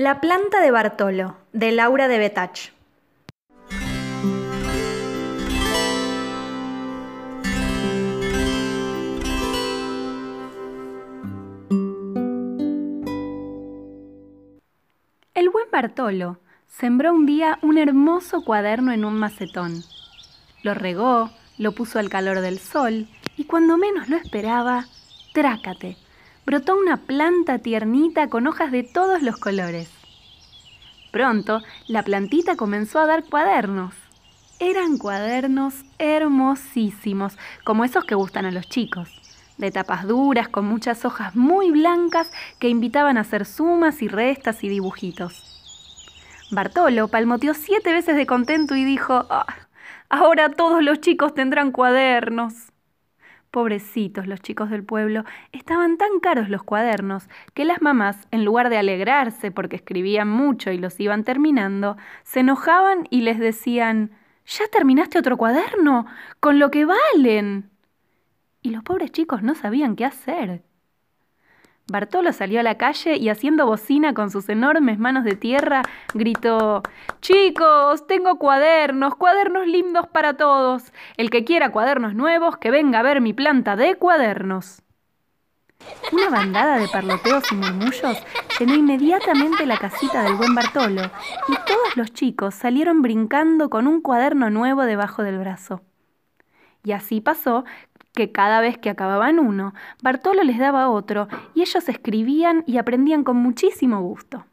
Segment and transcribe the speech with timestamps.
[0.00, 2.70] La planta de Bartolo, de Laura de Betach.
[15.34, 19.82] El buen Bartolo sembró un día un hermoso cuaderno en un macetón.
[20.62, 24.84] Lo regó, lo puso al calor del sol y cuando menos lo esperaba,
[25.34, 25.96] trácate,
[26.48, 29.90] brotó una planta tiernita con hojas de todos los colores.
[31.12, 33.92] Pronto, la plantita comenzó a dar cuadernos.
[34.58, 39.10] Eran cuadernos hermosísimos, como esos que gustan a los chicos,
[39.58, 44.64] de tapas duras con muchas hojas muy blancas que invitaban a hacer sumas y restas
[44.64, 45.44] y dibujitos.
[46.50, 49.44] Bartolo palmoteó siete veces de contento y dijo, ah,
[50.08, 52.54] ahora todos los chicos tendrán cuadernos.
[53.50, 58.68] Pobrecitos los chicos del pueblo, estaban tan caros los cuadernos que las mamás, en lugar
[58.68, 64.10] de alegrarse porque escribían mucho y los iban terminando, se enojaban y les decían,
[64.48, 66.06] ¿Ya terminaste otro cuaderno?
[66.40, 67.70] Con lo que valen.
[68.62, 70.62] Y los pobres chicos no sabían qué hacer.
[71.90, 76.82] Bartolo salió a la calle y haciendo bocina con sus enormes manos de tierra, gritó
[77.22, 80.92] Chicos, tengo cuadernos, cuadernos lindos para todos.
[81.16, 84.82] El que quiera cuadernos nuevos, que venga a ver mi planta de cuadernos.
[86.12, 88.18] Una bandada de parloteos y murmullos
[88.58, 91.02] llenó inmediatamente la casita del buen Bartolo,
[91.48, 95.80] y todos los chicos salieron brincando con un cuaderno nuevo debajo del brazo.
[96.84, 97.64] Y así pasó
[98.14, 103.24] que cada vez que acababan uno, Bartolo les daba otro y ellos escribían y aprendían
[103.24, 104.44] con muchísimo gusto.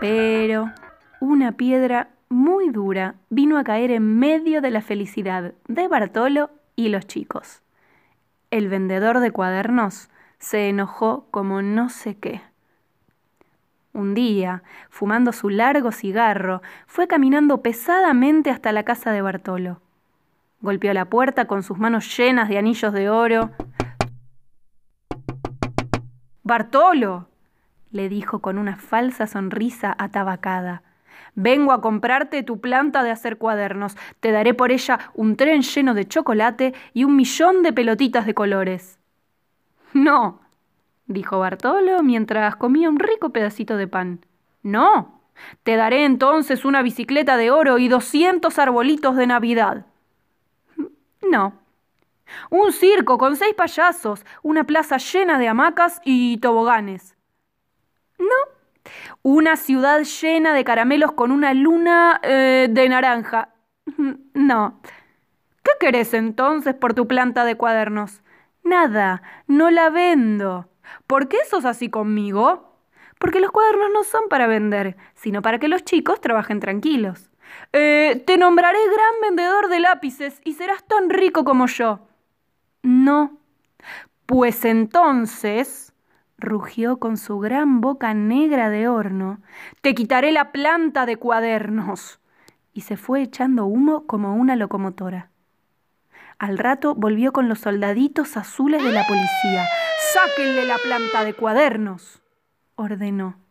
[0.00, 0.72] Pero
[1.20, 6.88] una piedra muy dura vino a caer en medio de la felicidad de Bartolo y
[6.88, 7.62] los chicos.
[8.50, 12.42] El vendedor de cuadernos se enojó como no sé qué.
[13.92, 19.80] Un día, fumando su largo cigarro, fue caminando pesadamente hasta la casa de Bartolo.
[20.66, 23.52] Golpeó la puerta con sus manos llenas de anillos de oro.
[26.42, 27.28] Bartolo,
[27.92, 30.82] le dijo con una falsa sonrisa atabacada.
[31.36, 33.96] Vengo a comprarte tu planta de hacer cuadernos.
[34.18, 38.34] Te daré por ella un tren lleno de chocolate y un millón de pelotitas de
[38.34, 38.98] colores.
[39.92, 40.40] No,
[41.06, 44.26] dijo Bartolo mientras comía un rico pedacito de pan.
[44.64, 45.20] No,
[45.62, 49.86] te daré entonces una bicicleta de oro y doscientos arbolitos de Navidad.
[51.22, 51.54] No.
[52.50, 57.16] Un circo con seis payasos, una plaza llena de hamacas y toboganes.
[58.18, 58.26] No.
[59.22, 63.50] Una ciudad llena de caramelos con una luna eh, de naranja.
[64.34, 64.80] No.
[65.62, 68.22] ¿Qué querés entonces por tu planta de cuadernos?
[68.62, 70.68] Nada, no la vendo.
[71.06, 72.78] ¿Por qué sos así conmigo?
[73.18, 77.30] Porque los cuadernos no son para vender, sino para que los chicos trabajen tranquilos.
[77.72, 82.00] Eh, te nombraré gran vendedor de lápices y serás tan rico como yo.
[82.82, 83.38] No.
[84.26, 85.92] Pues entonces,
[86.38, 89.40] rugió con su gran boca negra de horno,
[89.80, 92.20] te quitaré la planta de cuadernos.
[92.72, 95.30] Y se fue echando humo como una locomotora.
[96.38, 99.66] Al rato volvió con los soldaditos azules de la policía.
[100.12, 102.22] ¡Sáquenle la planta de cuadernos!
[102.74, 103.45] ordenó.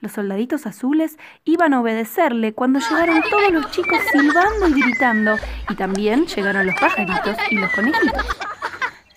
[0.00, 5.36] Los soldaditos azules iban a obedecerle cuando llegaron todos los chicos silbando y gritando,
[5.68, 8.24] y también llegaron los pajaritos y los conejitos.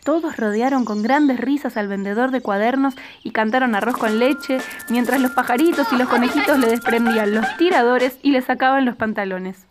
[0.03, 4.57] Todos rodearon con grandes risas al vendedor de cuadernos y cantaron arroz con leche,
[4.89, 9.67] mientras los pajaritos y los conejitos le desprendían los tiradores y le sacaban los pantalones.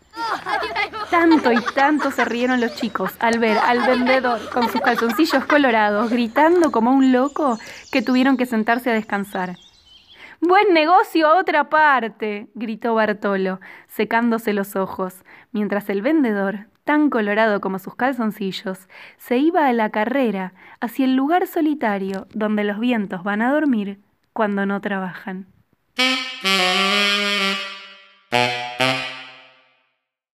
[1.09, 6.09] Tanto y tanto se rieron los chicos al ver al vendedor con sus calzoncillos colorados
[6.09, 7.59] gritando como un loco
[7.91, 9.57] que tuvieron que sentarse a descansar.
[10.43, 17.61] Buen negocio a otra parte, gritó Bartolo, secándose los ojos, mientras el vendedor, tan colorado
[17.61, 23.23] como sus calzoncillos, se iba a la carrera hacia el lugar solitario donde los vientos
[23.23, 23.99] van a dormir
[24.33, 25.45] cuando no trabajan.